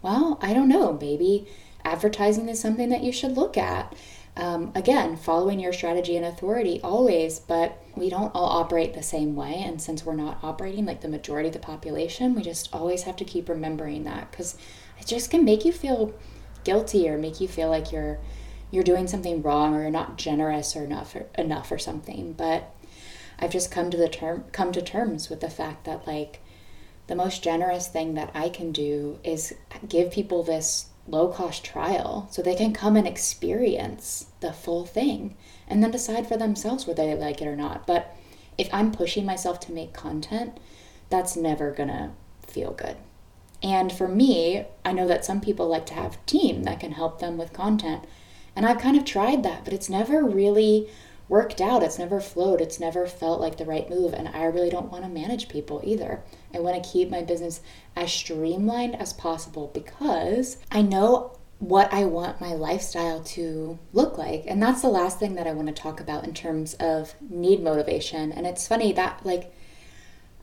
[0.00, 1.48] Well, I don't know, maybe
[1.84, 3.94] advertising is something that you should look at.
[4.36, 9.36] Um, again, following your strategy and authority always, but we don't all operate the same
[9.36, 9.62] way.
[9.64, 13.16] And since we're not operating like the majority of the population, we just always have
[13.16, 14.56] to keep remembering that because
[14.98, 16.14] it just can make you feel
[16.64, 18.18] guilty or make you feel like you're
[18.70, 22.32] you're doing something wrong or you're not generous or enough or, enough or something.
[22.32, 22.74] But
[23.38, 26.40] I've just come to the term come to terms with the fact that like
[27.06, 29.54] the most generous thing that I can do is
[29.88, 35.36] give people this low cost trial so they can come and experience the full thing
[35.68, 37.86] and then decide for themselves whether they like it or not.
[37.86, 38.16] But
[38.56, 40.58] if I'm pushing myself to make content,
[41.10, 42.12] that's never gonna
[42.46, 42.96] feel good.
[43.62, 47.18] And for me, I know that some people like to have team that can help
[47.18, 48.04] them with content.
[48.54, 50.88] And I've kind of tried that, but it's never really
[51.28, 51.82] worked out.
[51.82, 52.60] It's never flowed.
[52.60, 54.12] It's never felt like the right move.
[54.12, 56.22] And I really don't want to manage people either.
[56.52, 57.60] I want to keep my business
[57.96, 64.44] as streamlined as possible because I know what I want my lifestyle to look like.
[64.46, 67.62] And that's the last thing that I want to talk about in terms of need
[67.62, 68.32] motivation.
[68.32, 69.54] And it's funny that, like,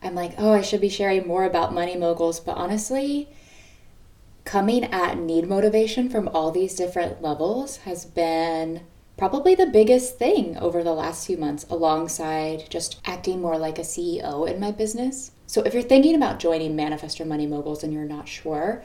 [0.02, 2.40] I'm like, oh, I should be sharing more about money moguls.
[2.40, 3.28] But honestly,
[4.44, 8.80] coming at need motivation from all these different levels has been
[9.22, 13.82] probably the biggest thing over the last few months, alongside just acting more like a
[13.82, 15.30] CEO in my business.
[15.46, 18.82] So, if you're thinking about joining Manifestor Money Moguls and you're not sure,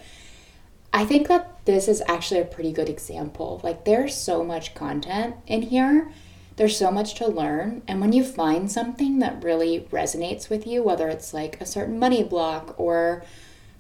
[0.94, 3.62] I think that this is actually a pretty good example.
[3.64, 6.12] Like, there's so much content in here,
[6.58, 7.82] there's so much to learn.
[7.88, 11.98] And when you find something that really resonates with you, whether it's like a certain
[11.98, 13.24] money block or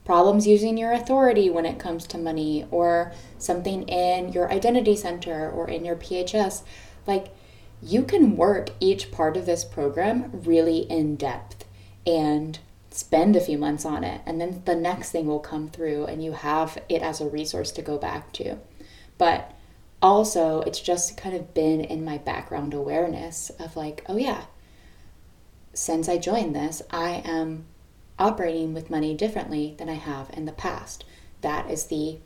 [0.07, 5.51] problems using your authority when it comes to money, or something in your identity center
[5.51, 6.63] or in your PHS,
[7.05, 7.27] like,
[7.83, 11.65] you can work each part of this program really in depth
[12.05, 12.57] and
[12.89, 16.23] spend a few months on it and then the next thing will come through and
[16.23, 18.57] you have it as a resource to go back to.
[19.17, 19.53] But
[20.01, 24.43] also it's just kind of been in my background awareness of like oh yeah
[25.73, 27.65] since i joined this i am
[28.19, 31.03] operating with money differently than i have in the past
[31.41, 32.17] that is the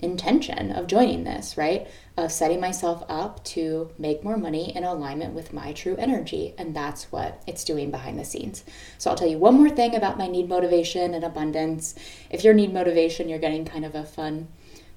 [0.00, 1.88] intention of joining this, right?
[2.16, 6.54] Of setting myself up to make more money in alignment with my true energy.
[6.56, 8.64] And that's what it's doing behind the scenes.
[8.98, 11.94] So I'll tell you one more thing about my need motivation and abundance.
[12.30, 14.48] If you're need motivation, you're getting kind of a fun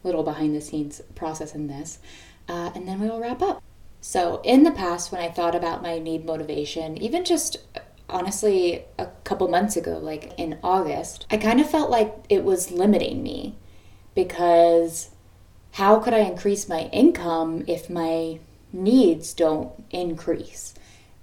[0.03, 1.99] little behind the scenes process in this.
[2.47, 3.61] Uh, and then we will wrap up.
[4.03, 7.57] So, in the past, when I thought about my need motivation, even just
[8.09, 12.69] honestly a couple months ago, like in August, I kind of felt like it was
[12.69, 13.55] limiting me
[14.13, 15.11] because
[15.75, 18.39] how could I increase my income if my
[18.73, 20.73] needs don't increase?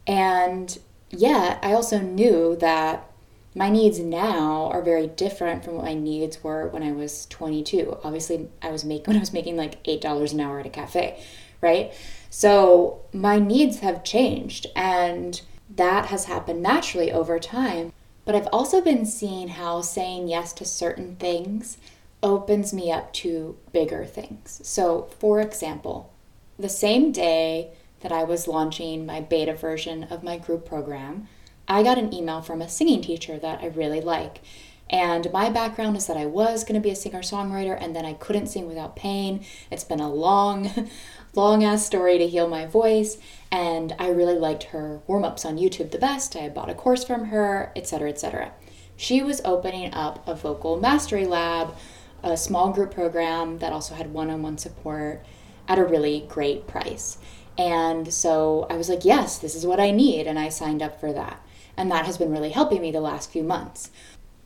[0.07, 0.79] And
[1.11, 3.11] yet, I also knew that
[3.55, 7.99] my needs now are very different from what my needs were when I was 22.
[8.03, 11.23] Obviously, I was making when I was making like $8 an hour at a cafe,
[11.61, 11.93] right?
[12.31, 15.43] So, my needs have changed and
[15.77, 17.93] that has happened naturally over time.
[18.29, 21.79] But I've also been seeing how saying yes to certain things
[22.23, 24.61] opens me up to bigger things.
[24.65, 26.13] So, for example,
[26.59, 31.27] the same day that I was launching my beta version of my group program,
[31.67, 34.43] I got an email from a singing teacher that I really like.
[34.91, 38.05] And my background is that I was going to be a singer songwriter and then
[38.05, 39.43] I couldn't sing without pain.
[39.71, 40.91] It's been a long,
[41.39, 43.17] long ass story to heal my voice.
[43.51, 46.37] And I really liked her warm ups on YouTube the best.
[46.37, 48.53] I bought a course from her, etc., etc.
[48.97, 51.75] She was opening up a vocal mastery lab
[52.23, 55.25] a small group program that also had one on one support
[55.67, 57.19] at a really great price.
[57.57, 60.27] And so I was like, yes, this is what I need.
[60.27, 61.43] And I signed up for that.
[61.77, 63.91] And that has been really helping me the last few months.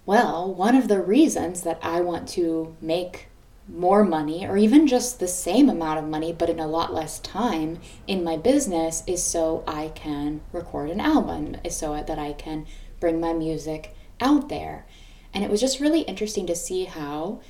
[0.05, 3.29] Well, one of the reasons that I want to make
[3.69, 7.21] more money or even just the same amount of money but in a lot less
[7.21, 12.33] time in my business is so I can record an album, is so that I
[12.33, 12.67] can
[13.01, 14.87] bring my music out there.
[15.35, 17.41] And it was just really interesting to see how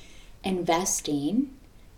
[0.43, 1.53] investing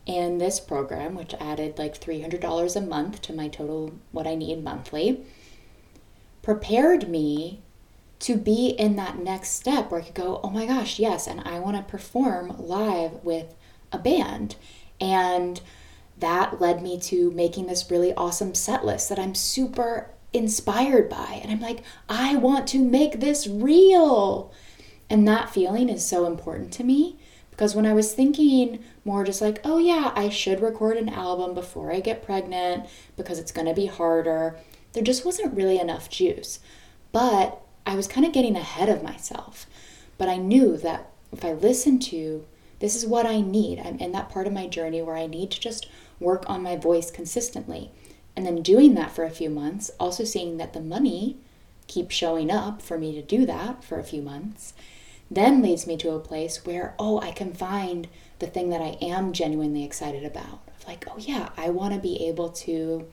[0.05, 4.63] in this program, which added like $300 a month to my total what I need
[4.63, 5.23] monthly,
[6.41, 7.61] prepared me
[8.19, 11.41] to be in that next step where I could go, oh my gosh, yes, and
[11.41, 13.55] I want to perform live with
[13.95, 14.55] a band.
[15.01, 15.61] And
[16.17, 21.39] that led me to making this really awesome set list that I'm super inspired by.
[21.41, 24.53] And I'm like, I want to make this real.
[25.09, 27.17] And that feeling is so important to me
[27.51, 31.53] because when I was thinking more just like, oh yeah, I should record an album
[31.53, 34.57] before I get pregnant because it's going to be harder,
[34.93, 36.59] there just wasn't really enough juice.
[37.11, 39.67] But I was kind of getting ahead of myself.
[40.17, 42.45] But I knew that if I listened to
[42.79, 45.51] this is what I need, I'm in that part of my journey where I need
[45.51, 45.87] to just
[46.19, 47.91] work on my voice consistently.
[48.35, 51.37] And then doing that for a few months, also seeing that the money
[51.87, 54.73] keep showing up for me to do that for a few months
[55.29, 58.07] then leads me to a place where, oh, I can find
[58.39, 60.61] the thing that I am genuinely excited about.
[60.87, 63.07] Like, oh, yeah, I want to be able to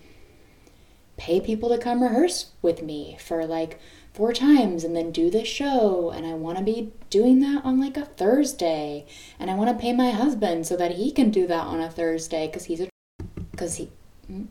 [1.17, 3.79] pay people to come rehearse with me for like
[4.13, 6.11] four times and then do the show.
[6.11, 9.07] And I want to be doing that on like a Thursday.
[9.39, 11.91] And I want to pay my husband so that he can do that on a
[11.91, 12.89] Thursday because he's a,
[13.51, 13.91] because he,
[14.31, 14.47] mm,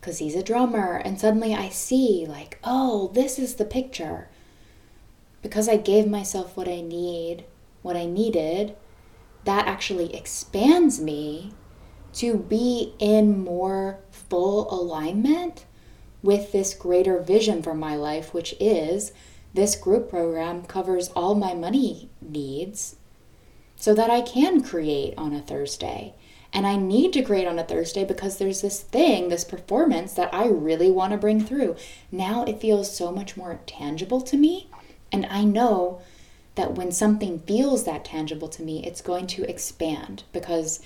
[0.00, 0.96] because he's a drummer.
[0.96, 4.28] And suddenly I see like, oh, this is the picture
[5.42, 7.44] because I gave myself what I need,
[7.82, 8.76] what I needed,
[9.44, 11.52] that actually expands me
[12.14, 15.66] to be in more full alignment
[16.22, 19.12] with this greater vision for my life, which is
[19.54, 22.96] this group program covers all my money needs
[23.76, 26.14] so that I can create on a Thursday.
[26.54, 30.32] And I need to create on a Thursday because there's this thing, this performance that
[30.34, 31.76] I really want to bring through.
[32.10, 34.68] Now it feels so much more tangible to me
[35.12, 36.00] and I know
[36.54, 40.80] that when something feels that tangible to me, it's going to expand because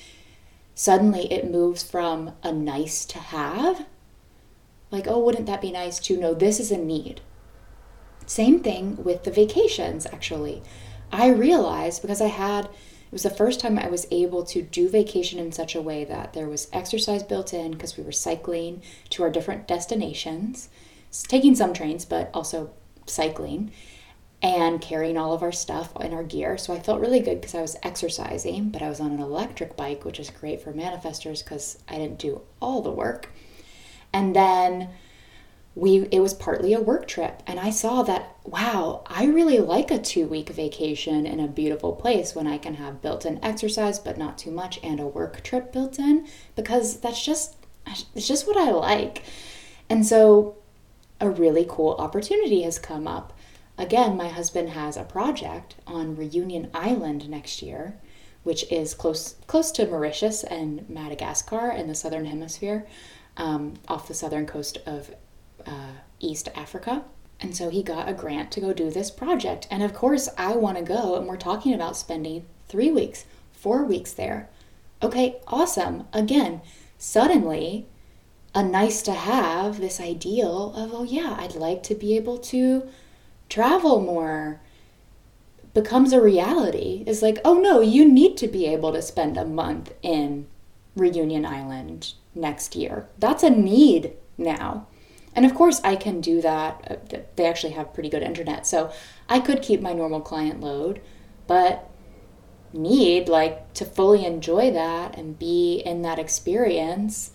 [0.74, 3.86] suddenly it moves from a nice to have,
[4.90, 7.20] like, oh, wouldn't that be nice to know this is a need.
[8.26, 10.62] Same thing with the vacations, actually.
[11.12, 14.88] I realized because I had, it was the first time I was able to do
[14.88, 18.82] vacation in such a way that there was exercise built in because we were cycling
[19.10, 20.68] to our different destinations,
[21.28, 22.70] taking some trains, but also
[23.06, 23.70] cycling
[24.42, 26.58] and carrying all of our stuff and our gear.
[26.58, 29.76] So I felt really good because I was exercising, but I was on an electric
[29.76, 33.30] bike, which is great for manifestors because I didn't do all the work.
[34.16, 34.88] And then
[35.74, 37.42] we it was partly a work trip.
[37.46, 42.34] And I saw that wow, I really like a 2-week vacation in a beautiful place
[42.34, 45.98] when I can have built-in exercise but not too much and a work trip built
[45.98, 47.56] in because that's just
[48.14, 49.22] it's just what I like.
[49.90, 50.56] And so
[51.20, 53.34] a really cool opportunity has come up.
[53.76, 57.98] Again, my husband has a project on Reunion Island next year,
[58.44, 62.86] which is close close to Mauritius and Madagascar in the southern hemisphere,
[63.36, 65.10] um, off the southern coast of
[65.66, 67.04] uh, East Africa.
[67.40, 69.66] And so he got a grant to go do this project.
[69.70, 73.84] And of course, I want to go, and we're talking about spending three weeks, four
[73.84, 74.48] weeks there.
[75.02, 76.06] Okay, awesome.
[76.12, 76.62] Again,
[76.96, 77.86] suddenly,
[78.54, 82.88] a nice to have this ideal of, oh, yeah, I'd like to be able to
[83.48, 84.60] travel more
[85.76, 89.44] becomes a reality is like oh no you need to be able to spend a
[89.44, 90.46] month in
[90.96, 93.08] reunion island next year.
[93.18, 94.86] That's a need now.
[95.34, 97.00] And of course i can do that.
[97.12, 98.90] Uh, they actually have pretty good internet so
[99.28, 101.00] i could keep my normal client load
[101.46, 101.90] but
[102.72, 107.30] need like to fully enjoy that and be in that experience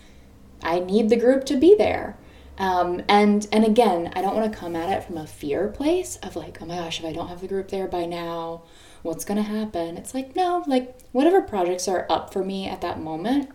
[0.64, 2.18] i need the group to be there.
[2.58, 6.18] Um, and and again, I don't want to come at it from a fear place
[6.18, 8.64] of like, oh my gosh, if I don't have the group there by now,
[9.02, 9.98] what's gonna happen?
[9.98, 13.50] It's like no, like whatever projects are up for me at that moment,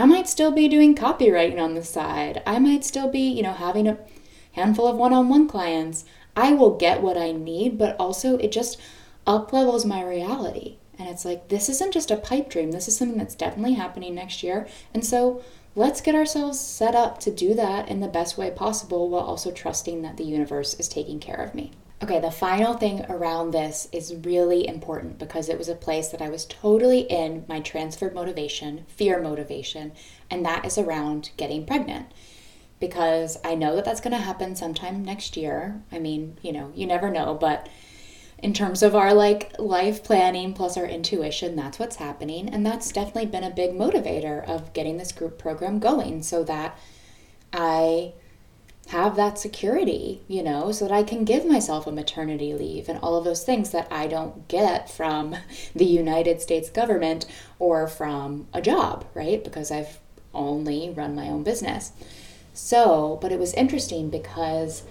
[0.00, 2.42] I might still be doing copywriting on the side.
[2.46, 3.98] I might still be, you know, having a
[4.52, 6.06] handful of one-on-one clients.
[6.34, 8.80] I will get what I need, but also it just
[9.26, 10.78] up levels my reality.
[10.98, 12.70] And it's like this isn't just a pipe dream.
[12.70, 14.66] This is something that's definitely happening next year.
[14.94, 15.42] And so
[15.74, 19.50] let's get ourselves set up to do that in the best way possible while also
[19.50, 21.72] trusting that the universe is taking care of me.
[22.02, 26.22] Okay, the final thing around this is really important because it was a place that
[26.22, 29.92] I was totally in my transferred motivation, fear motivation,
[30.30, 32.06] and that is around getting pregnant.
[32.78, 35.82] Because I know that that's going to happen sometime next year.
[35.92, 37.68] I mean, you know, you never know, but
[38.42, 42.90] in terms of our like life planning plus our intuition that's what's happening and that's
[42.90, 46.78] definitely been a big motivator of getting this group program going so that
[47.52, 48.12] i
[48.90, 52.98] have that security you know so that i can give myself a maternity leave and
[53.00, 55.36] all of those things that i don't get from
[55.74, 57.26] the united states government
[57.58, 59.44] or from a job right?
[59.44, 59.98] Because i've
[60.34, 61.92] only run my own business.
[62.54, 64.82] So but it was interesting because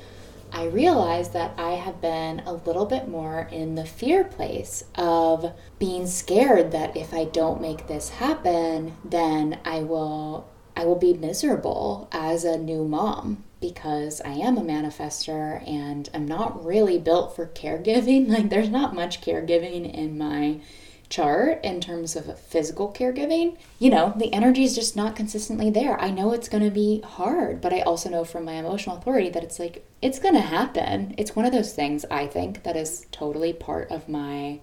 [0.51, 5.53] I realized that I have been a little bit more in the fear place of
[5.77, 11.13] being scared that if I don't make this happen, then I will I will be
[11.13, 17.35] miserable as a new mom because I am a manifestor and I'm not really built
[17.35, 18.27] for caregiving.
[18.39, 20.61] Like there's not much caregiving in my
[21.09, 25.99] chart in terms of physical caregiving, you know, the energy is just not consistently there.
[25.99, 29.29] I know it's going to be hard, but I also know from my emotional authority
[29.29, 31.15] that it's like, it's going to happen.
[31.17, 34.59] It's one of those things I think that is totally part of my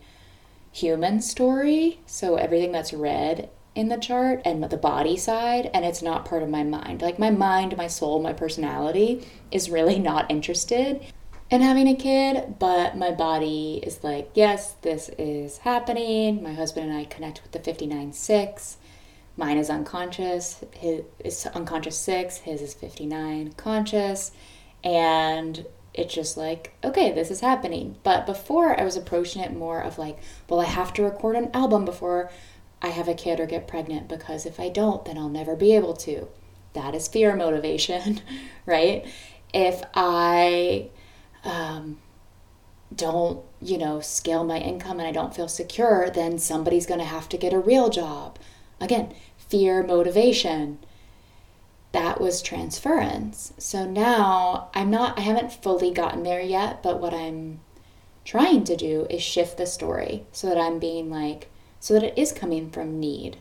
[0.72, 2.00] human story.
[2.06, 6.42] So everything that's red in the chart and the body side, and it's not part
[6.42, 7.02] of my mind.
[7.02, 11.04] Like my mind, my soul, my personality is really not interested
[11.50, 16.42] in having a kid, but my body is like, yes, this is happening.
[16.42, 18.78] My husband and I connect with the 59 6.
[19.36, 20.64] Mine is unconscious.
[20.72, 22.38] His is unconscious 6.
[22.38, 24.32] His is 59 conscious.
[24.82, 27.96] And it's just like, okay, this is happening.
[28.02, 30.18] But before I was approaching it more of like,
[30.48, 32.30] well, I have to record an album before
[32.82, 35.74] I have a kid or get pregnant because if I don't, then I'll never be
[35.74, 36.28] able to.
[36.74, 38.20] That is fear motivation,
[38.66, 39.06] right?
[39.52, 40.90] If I
[41.44, 41.98] um,
[42.94, 47.06] don't, you know, scale my income and I don't feel secure, then somebody's going to
[47.06, 48.38] have to get a real job.
[48.80, 50.78] Again, fear motivation.
[51.92, 53.54] That was transference.
[53.56, 57.60] So now I'm not, I haven't fully gotten there yet, but what I'm
[58.24, 61.48] trying to do is shift the story so that I'm being like,
[61.86, 63.36] so that it is coming from need.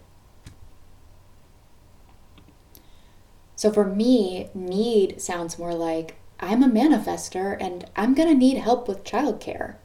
[3.56, 8.60] So for me, need sounds more like I'm a manifestor and I'm going to need
[8.60, 9.78] help with childcare.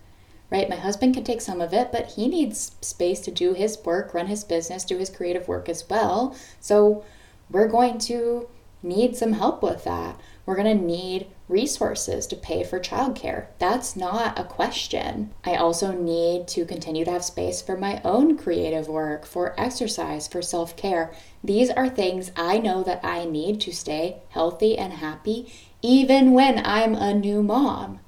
[0.51, 0.69] Right?
[0.69, 4.13] My husband can take some of it, but he needs space to do his work,
[4.13, 6.37] run his business, do his creative work as well.
[6.61, 7.03] So
[7.49, 8.47] we're going to
[8.83, 10.21] need some help with that.
[10.45, 13.47] We're going to need resources to pay for childcare.
[13.59, 15.33] That's not a question.
[15.45, 20.29] I also need to continue to have space for my own creative work, for exercise,
[20.29, 21.13] for self care.
[21.43, 26.65] These are things I know that I need to stay healthy and happy, even when
[26.65, 28.01] I'm a new mom.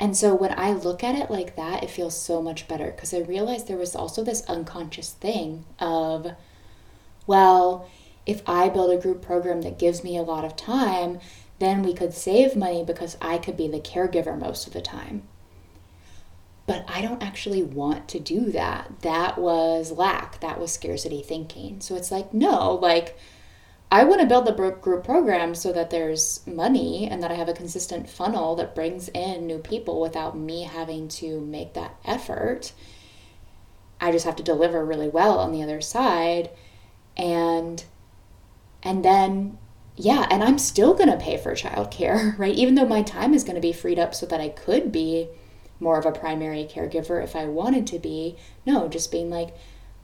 [0.00, 3.14] And so when I look at it like that, it feels so much better because
[3.14, 6.32] I realized there was also this unconscious thing of,
[7.26, 7.88] well,
[8.26, 11.20] if I build a group program that gives me a lot of time,
[11.62, 15.22] then we could save money because I could be the caregiver most of the time.
[16.66, 19.00] But I don't actually want to do that.
[19.02, 21.80] That was lack, that was scarcity thinking.
[21.80, 23.18] So it's like, no, like,
[23.90, 27.48] I want to build the group program so that there's money and that I have
[27.48, 32.72] a consistent funnel that brings in new people without me having to make that effort.
[34.00, 36.50] I just have to deliver really well on the other side
[37.16, 37.84] and
[38.82, 39.58] and then
[39.96, 42.54] yeah, and I'm still going to pay for childcare, right?
[42.54, 45.28] Even though my time is going to be freed up so that I could be
[45.80, 48.36] more of a primary caregiver if I wanted to be.
[48.64, 49.54] No, just being like,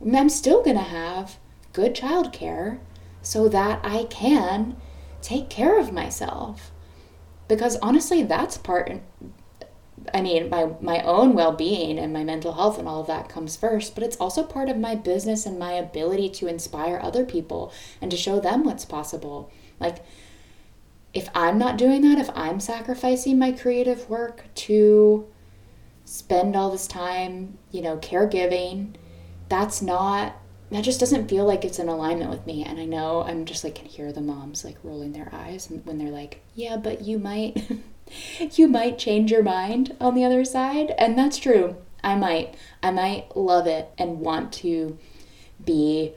[0.04, 1.38] mm, I'm still going to have
[1.72, 2.80] good childcare
[3.22, 4.76] so that I can
[5.22, 6.70] take care of myself.
[7.46, 9.00] Because honestly, that's part
[10.14, 13.56] I mean, my my own well-being and my mental health and all of that comes
[13.56, 17.72] first, but it's also part of my business and my ability to inspire other people
[18.00, 19.50] and to show them what's possible.
[19.80, 20.04] Like,
[21.14, 25.26] if I'm not doing that, if I'm sacrificing my creative work to
[26.04, 28.94] spend all this time, you know, caregiving,
[29.48, 30.36] that's not,
[30.70, 32.64] that just doesn't feel like it's in alignment with me.
[32.64, 35.98] And I know I'm just like, can hear the moms like rolling their eyes when
[35.98, 37.70] they're like, yeah, but you might,
[38.52, 40.94] you might change your mind on the other side.
[40.98, 41.76] And that's true.
[42.02, 42.54] I might.
[42.82, 44.98] I might love it and want to
[45.64, 46.14] be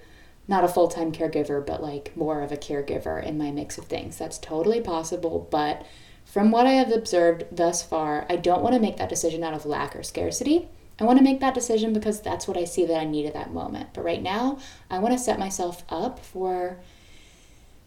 [0.51, 3.85] not a full time caregiver, but like more of a caregiver in my mix of
[3.85, 4.17] things.
[4.17, 5.47] That's totally possible.
[5.49, 5.83] But
[6.25, 9.53] from what I have observed thus far, I don't want to make that decision out
[9.53, 10.67] of lack or scarcity.
[10.99, 13.33] I want to make that decision because that's what I see that I need at
[13.33, 13.93] that moment.
[13.93, 16.77] But right now, I want to set myself up for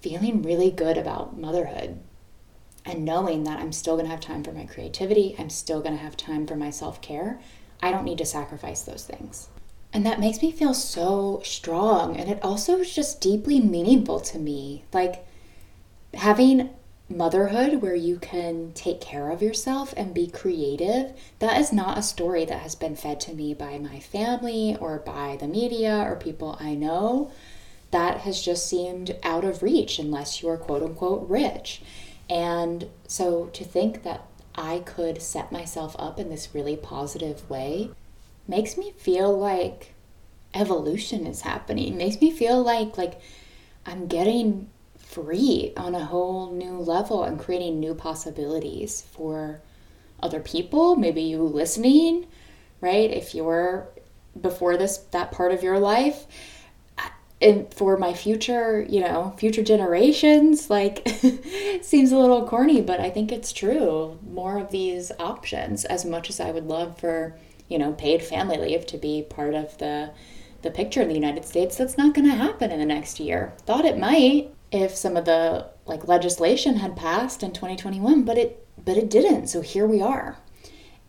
[0.00, 2.00] feeling really good about motherhood
[2.84, 5.96] and knowing that I'm still going to have time for my creativity, I'm still going
[5.96, 7.40] to have time for my self care.
[7.82, 9.48] I don't need to sacrifice those things.
[9.94, 12.16] And that makes me feel so strong.
[12.16, 14.84] And it also is just deeply meaningful to me.
[14.92, 15.24] Like
[16.14, 16.70] having
[17.08, 22.02] motherhood where you can take care of yourself and be creative, that is not a
[22.02, 26.16] story that has been fed to me by my family or by the media or
[26.16, 27.30] people I know.
[27.92, 31.82] That has just seemed out of reach unless you're quote unquote rich.
[32.28, 34.26] And so to think that
[34.56, 37.90] I could set myself up in this really positive way
[38.46, 39.94] makes me feel like
[40.54, 41.96] evolution is happening.
[41.96, 43.20] Makes me feel like like
[43.86, 49.60] I'm getting free on a whole new level and creating new possibilities for
[50.20, 52.26] other people, maybe you listening,
[52.80, 53.10] right?
[53.10, 53.88] If you're
[54.40, 56.26] before this that part of your life,
[57.40, 61.06] and for my future, you know, future generations, like
[61.82, 64.18] seems a little corny, but I think it's true.
[64.26, 67.36] More of these options as much as I would love for
[67.68, 70.12] you know, paid family leave to be part of the
[70.62, 73.52] the picture in the United States, that's not going to happen in the next year.
[73.66, 78.66] Thought it might if some of the like legislation had passed in 2021, but it
[78.82, 79.48] but it didn't.
[79.48, 80.38] So here we are.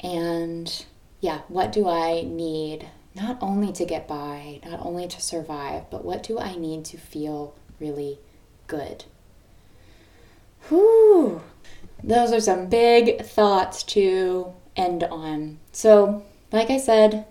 [0.01, 0.86] And
[1.22, 6.03] yeah, what do I need not only to get by, not only to survive, but
[6.03, 8.20] what do I need to feel really
[8.68, 9.06] good?
[10.68, 11.41] Whew.
[12.03, 15.60] those are some big thoughts to end on.
[15.72, 16.24] So,
[16.56, 17.26] like I said,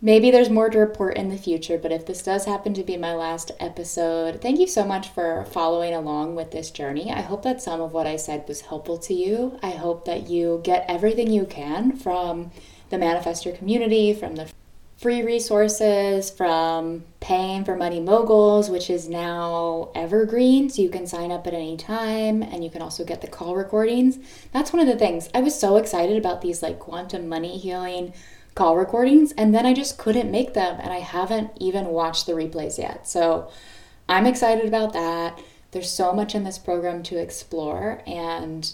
[0.00, 2.96] maybe there's more to report in the future, but if this does happen to be
[2.96, 7.10] my last episode, thank you so much for following along with this journey.
[7.10, 9.58] I hope that some of what I said was helpful to you.
[9.62, 12.50] I hope that you get everything you can from
[12.90, 14.50] the Manifestor community, from the
[15.04, 20.70] free resources from paying for Money Moguls, which is now evergreen.
[20.70, 23.54] So you can sign up at any time and you can also get the call
[23.54, 24.18] recordings.
[24.52, 25.28] That's one of the things.
[25.34, 28.14] I was so excited about these like quantum money healing
[28.54, 30.78] call recordings, and then I just couldn't make them.
[30.80, 33.08] And I haven't even watched the replays yet.
[33.08, 33.50] So
[34.08, 35.40] I'm excited about that.
[35.72, 38.70] There's so much in this program to explore, and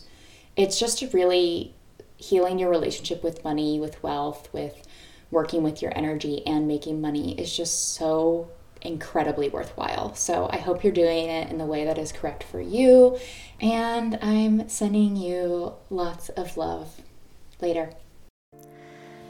[0.57, 1.75] it's just really
[2.17, 4.87] healing your relationship with money, with wealth, with
[5.31, 8.51] working with your energy and making money is just so
[8.83, 10.15] incredibly worthwhile.
[10.15, 13.19] So I hope you're doing it in the way that is correct for you.
[13.61, 17.01] And I'm sending you lots of love.
[17.61, 17.93] Later.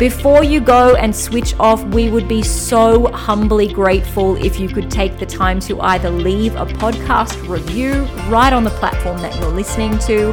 [0.00, 4.90] Before you go and switch off, we would be so humbly grateful if you could
[4.90, 9.50] take the time to either leave a podcast review right on the platform that you're
[9.50, 10.32] listening to